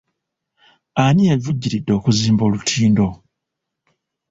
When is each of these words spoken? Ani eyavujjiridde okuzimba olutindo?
Ani 1.03 1.23
eyavujjiridde 1.27 1.91
okuzimba 1.99 2.43
olutindo? 2.49 3.05